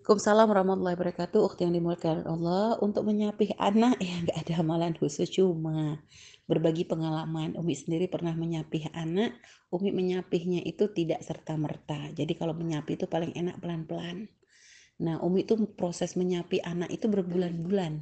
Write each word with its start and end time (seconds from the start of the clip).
Waalaikumsalam 0.00 0.48
warahmatullahi 0.48 0.96
wabarakatuh, 0.96 1.40
ukhti 1.44 1.68
yang 1.68 1.76
dimuliakan 1.76 2.24
Allah. 2.24 2.80
Untuk 2.80 3.04
menyapih 3.04 3.52
anak 3.60 4.00
ya 4.00 4.16
nggak 4.24 4.48
ada 4.48 4.64
amalan 4.64 4.96
khusus, 4.96 5.28
cuma 5.28 6.00
berbagi 6.48 6.88
pengalaman. 6.88 7.52
Umi 7.60 7.76
sendiri 7.76 8.08
pernah 8.08 8.32
menyapih 8.32 8.88
anak, 8.96 9.36
Umi 9.68 9.92
menyapihnya 9.92 10.64
itu 10.64 10.88
tidak 10.88 11.20
serta-merta. 11.20 12.16
Jadi 12.16 12.32
kalau 12.32 12.56
menyapih 12.56 12.96
itu 12.96 13.04
paling 13.12 13.36
enak 13.36 13.60
pelan-pelan. 13.60 14.24
Nah, 15.04 15.20
Umi 15.20 15.44
itu 15.44 15.68
proses 15.76 16.16
menyapih 16.16 16.64
anak 16.64 16.88
itu 16.88 17.04
berbulan-bulan. 17.04 18.00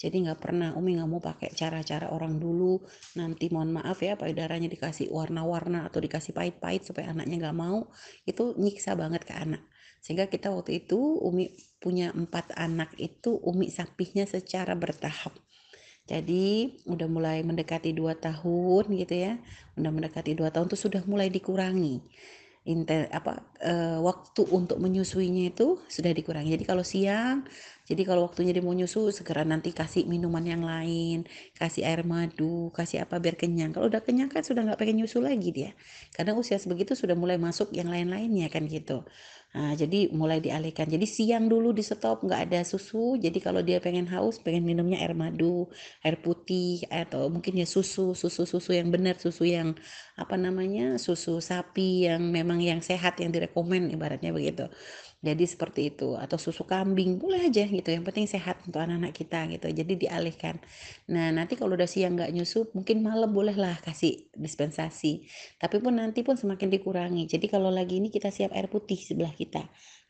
Jadi 0.00 0.24
nggak 0.24 0.40
pernah 0.40 0.72
Umi 0.80 0.96
nggak 0.96 1.10
mau 1.12 1.20
pakai 1.20 1.52
cara-cara 1.52 2.08
orang 2.08 2.40
dulu, 2.40 2.80
nanti 3.20 3.52
mohon 3.52 3.68
maaf 3.68 4.00
ya 4.00 4.16
payudaranya 4.16 4.72
dikasih 4.72 5.12
warna-warna 5.12 5.92
atau 5.92 6.00
dikasih 6.00 6.32
pahit-pahit 6.32 6.88
supaya 6.88 7.12
anaknya 7.12 7.36
nggak 7.36 7.58
mau, 7.60 7.92
itu 8.24 8.56
nyiksa 8.56 8.96
banget 8.96 9.28
ke 9.28 9.36
anak. 9.36 9.60
Sehingga 10.04 10.28
kita 10.28 10.52
waktu 10.52 10.84
itu 10.84 11.00
Umi 11.00 11.56
punya 11.80 12.12
empat 12.12 12.52
anak 12.60 12.92
itu 13.00 13.40
Umi 13.40 13.72
sapihnya 13.72 14.28
secara 14.28 14.76
bertahap. 14.76 15.32
Jadi 16.04 16.76
udah 16.84 17.08
mulai 17.08 17.40
mendekati 17.40 17.96
dua 17.96 18.12
tahun 18.12 18.84
gitu 18.92 19.14
ya, 19.16 19.40
udah 19.80 19.88
mendekati 19.88 20.36
dua 20.36 20.52
tahun 20.52 20.68
tuh 20.68 20.76
sudah 20.76 21.00
mulai 21.08 21.32
dikurangi 21.32 22.04
inten 22.64 23.04
apa 23.12 23.44
e, 23.60 24.00
waktu 24.00 24.40
untuk 24.48 24.80
menyusuinya 24.80 25.52
itu 25.52 25.84
sudah 25.84 26.12
dikurangi. 26.16 26.56
Jadi 26.56 26.64
kalau 26.64 26.80
siang, 26.80 27.44
jadi 27.84 28.02
kalau 28.08 28.24
waktunya 28.24 28.56
dia 28.56 28.64
mau 28.64 28.72
nyusu 28.72 29.12
segera 29.12 29.44
nanti 29.44 29.68
kasih 29.76 30.08
minuman 30.08 30.40
yang 30.40 30.64
lain, 30.64 31.28
kasih 31.60 31.84
air 31.84 32.00
madu, 32.08 32.72
kasih 32.72 33.04
apa 33.04 33.20
biar 33.20 33.36
kenyang. 33.36 33.76
Kalau 33.76 33.92
udah 33.92 34.00
kenyang 34.00 34.32
kan 34.32 34.40
sudah 34.40 34.64
nggak 34.64 34.80
pengen 34.80 35.04
nyusu 35.04 35.20
lagi 35.20 35.52
dia. 35.52 35.70
Karena 36.16 36.32
usia 36.32 36.56
sebegitu 36.56 36.96
sudah 36.96 37.12
mulai 37.12 37.36
masuk 37.36 37.68
yang 37.76 37.92
lain-lainnya 37.92 38.48
kan 38.48 38.64
gitu. 38.72 39.04
Nah, 39.54 39.76
jadi 39.78 40.10
mulai 40.10 40.42
dialihkan. 40.42 40.90
Jadi 40.90 41.06
siang 41.06 41.46
dulu 41.46 41.70
di 41.70 41.84
stop 41.84 42.26
nggak 42.26 42.40
ada 42.50 42.60
susu. 42.66 43.20
Jadi 43.20 43.38
kalau 43.38 43.60
dia 43.62 43.78
pengen 43.84 44.08
haus, 44.10 44.40
pengen 44.42 44.66
minumnya 44.66 44.98
air 45.04 45.14
madu, 45.14 45.70
air 46.02 46.18
putih, 46.18 46.82
atau 46.90 47.30
mungkin 47.30 47.54
ya 47.60 47.66
susu, 47.68 48.18
susu-susu 48.18 48.70
yang 48.74 48.90
benar, 48.90 49.14
susu 49.20 49.46
yang 49.46 49.76
apa 50.18 50.34
namanya, 50.34 50.98
susu 50.98 51.38
sapi 51.38 52.10
yang 52.10 52.22
memang 52.34 52.58
yang 52.64 52.80
sehat 52.82 53.20
yang 53.22 53.30
direkomend 53.30 53.92
ibaratnya 53.94 54.34
begitu. 54.34 54.66
Jadi 55.24 55.44
seperti 55.48 55.88
itu 55.88 56.20
atau 56.20 56.36
susu 56.36 56.68
kambing 56.68 57.16
boleh 57.16 57.48
aja 57.48 57.64
gitu. 57.64 57.88
Yang 57.88 58.04
penting 58.12 58.26
sehat 58.28 58.60
untuk 58.68 58.84
anak-anak 58.84 59.16
kita 59.16 59.48
gitu. 59.48 59.72
Jadi 59.72 59.92
dialihkan. 60.04 60.60
Nah 61.08 61.32
nanti 61.32 61.56
kalau 61.56 61.72
udah 61.72 61.88
siang 61.88 62.20
nggak 62.20 62.36
nyusu, 62.36 62.68
mungkin 62.76 63.00
malam 63.00 63.32
bolehlah 63.32 63.80
kasih 63.80 64.28
dispensasi. 64.36 65.24
Tapi 65.56 65.80
pun 65.80 65.96
nanti 65.96 66.20
pun 66.20 66.36
semakin 66.36 66.68
dikurangi. 66.68 67.24
Jadi 67.24 67.48
kalau 67.48 67.72
lagi 67.72 68.04
ini 68.04 68.12
kita 68.12 68.28
siap 68.28 68.52
air 68.52 68.68
putih 68.68 69.00
sebelah 69.00 69.32
kita 69.32 69.64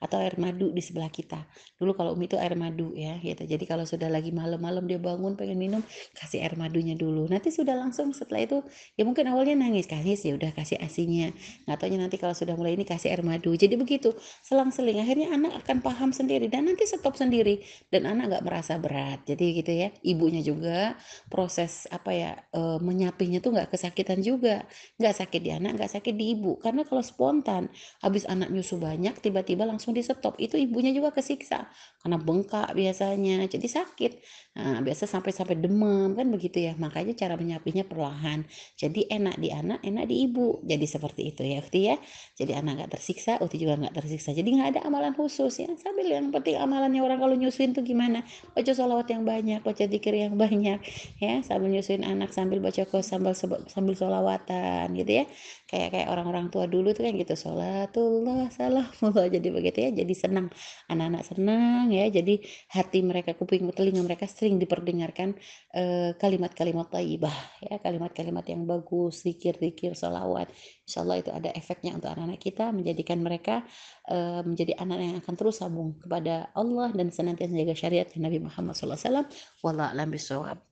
atau 0.04 0.20
air 0.20 0.36
madu 0.36 0.68
di 0.68 0.84
sebelah 0.84 1.08
kita. 1.08 1.48
Dulu 1.80 1.96
kalau 1.96 2.12
Umi 2.12 2.28
itu 2.28 2.36
air 2.36 2.52
madu 2.58 2.92
ya 2.92 3.16
gitu. 3.24 3.46
Jadi 3.48 3.64
kalau 3.64 3.88
sudah 3.88 4.12
lagi 4.12 4.34
malam-malam 4.34 4.84
dia 4.84 5.00
bangun 5.00 5.32
pengen 5.38 5.56
minum, 5.56 5.82
kasih 6.12 6.44
air 6.44 6.60
madunya 6.60 6.92
dulu. 6.92 7.24
Nanti 7.30 7.48
sudah 7.48 7.72
langsung 7.72 8.12
setelah 8.12 8.44
itu 8.44 8.58
ya 9.00 9.08
mungkin 9.08 9.24
awalnya 9.32 9.56
nangis, 9.56 9.88
kasih 9.88 10.18
ya 10.18 10.34
udah 10.36 10.52
kasih 10.52 10.76
asinya. 10.84 11.32
Nggak 11.64 11.88
nanti 11.96 12.16
kalau 12.20 12.36
sudah 12.36 12.52
mulai 12.58 12.76
ini 12.76 12.84
kasih 12.84 13.14
air 13.16 13.24
madu. 13.24 13.56
Jadi 13.56 13.80
begitu, 13.80 14.12
selang-seling 14.44 15.00
akhirnya 15.04 15.36
anak 15.36 15.60
akan 15.60 15.84
paham 15.84 16.10
sendiri 16.16 16.48
dan 16.48 16.64
nanti 16.64 16.88
stop 16.88 17.20
sendiri 17.20 17.60
dan 17.92 18.08
anak 18.08 18.32
nggak 18.32 18.44
merasa 18.48 18.80
berat. 18.80 19.20
Jadi 19.28 19.60
gitu 19.60 19.72
ya. 19.76 19.92
Ibunya 20.00 20.40
juga 20.40 20.96
proses 21.28 21.84
apa 21.92 22.10
ya 22.16 22.32
e, 22.50 22.80
menyapihnya 22.80 23.44
tuh 23.44 23.52
nggak 23.52 23.76
kesakitan 23.76 24.24
juga. 24.24 24.64
Nggak 24.96 25.14
sakit 25.20 25.40
di 25.44 25.52
anak, 25.52 25.76
nggak 25.76 25.92
sakit 26.00 26.14
di 26.16 26.32
ibu. 26.32 26.56
Karena 26.56 26.88
kalau 26.88 27.04
spontan 27.04 27.68
habis 28.00 28.24
anak 28.24 28.48
nyusu 28.48 28.80
banyak 28.80 29.20
tiba-tiba 29.20 29.68
langsung 29.68 29.92
di 29.92 30.00
stop 30.00 30.40
itu 30.40 30.56
ibunya 30.56 30.94
juga 30.94 31.12
kesiksa 31.12 31.68
karena 32.00 32.16
bengkak 32.20 32.68
biasanya 32.76 33.48
jadi 33.48 33.68
sakit 33.68 34.12
nah, 34.56 34.78
biasa 34.84 35.08
sampai-sampai 35.08 35.56
demam 35.58 36.12
kan 36.12 36.28
begitu 36.28 36.62
ya 36.62 36.72
makanya 36.76 37.16
cara 37.16 37.34
menyapinya 37.34 37.84
perlahan 37.84 38.44
jadi 38.76 39.08
enak 39.08 39.36
di 39.40 39.48
anak 39.50 39.80
enak 39.80 40.04
di 40.08 40.28
ibu 40.28 40.60
jadi 40.62 40.84
seperti 40.84 41.32
itu 41.32 41.42
ya 41.42 41.64
Ukti 41.64 41.80
ya 41.88 41.96
jadi 42.36 42.60
anak 42.60 42.72
nggak 42.84 42.90
tersiksa 43.00 43.40
Ukti 43.40 43.56
juga 43.56 43.80
nggak 43.80 43.94
tersiksa 43.96 44.36
jadi 44.36 44.44
nggak 44.46 44.68
ada 44.76 44.80
amalan 44.94 45.10
khusus 45.18 45.58
ya. 45.58 45.66
Sambil 45.74 46.06
yang 46.06 46.30
penting 46.30 46.54
amalannya 46.54 47.02
orang 47.02 47.18
kalau 47.18 47.34
nyusuin 47.34 47.74
tuh 47.74 47.82
gimana? 47.82 48.22
Baca 48.54 48.70
sholawat 48.70 49.10
yang 49.10 49.26
banyak 49.26 49.58
baca 49.66 49.90
dikir 49.90 50.14
yang 50.14 50.38
banyak 50.44 50.78
ya. 51.18 51.42
Sambil 51.42 51.74
nyusuin 51.74 52.06
anak 52.06 52.30
sambil 52.30 52.62
baca 52.62 52.86
kos 52.86 53.10
sambil 53.10 53.34
sambil 53.34 53.98
sholawatan 53.98 54.94
gitu 54.94 55.18
ya. 55.18 55.24
Kayak 55.66 55.98
kayak 55.98 56.08
orang-orang 56.14 56.46
tua 56.54 56.70
dulu 56.70 56.94
tuh 56.94 57.10
kan 57.10 57.18
gitu 57.18 57.34
sholatullah 57.34 58.54
salamullah. 58.54 59.26
Jadi 59.26 59.48
begitu 59.50 59.78
ya. 59.82 59.90
Jadi 59.90 60.14
senang. 60.14 60.46
Anak-anak 60.86 61.26
senang 61.26 61.90
ya. 61.90 62.06
Jadi 62.06 62.38
hati 62.70 63.02
mereka 63.02 63.34
kuping 63.34 63.66
telinga 63.74 64.06
mereka 64.06 64.30
sering 64.30 64.62
diperdengarkan 64.62 65.34
eh, 65.74 66.14
kalimat-kalimat 66.14 66.86
taibah 66.86 67.34
ya. 67.66 67.82
Kalimat-kalimat 67.82 68.46
yang 68.46 68.62
bagus 68.62 69.26
zikir-zikir 69.26 69.98
salawat 69.98 70.46
insyaallah 70.84 71.18
itu 71.24 71.30
ada 71.32 71.50
efeknya 71.56 71.96
untuk 71.96 72.12
anak-anak 72.12 72.40
kita 72.44 72.68
menjadikan 72.68 73.18
mereka 73.24 73.64
uh, 74.12 74.44
anak 74.80 74.98
yang 75.00 75.16
akan 75.20 75.34
terus 75.36 75.60
sambung 75.60 75.94
kepada 76.00 76.48
Allah 76.56 76.90
dan 76.96 77.12
senantiasa 77.12 77.52
menjaga 77.52 77.76
syariat 77.76 78.06
Nabi 78.16 78.38
Muhammad 78.40 78.74
SAW. 78.74 79.26
Wallah 79.60 79.92
alam. 79.92 80.64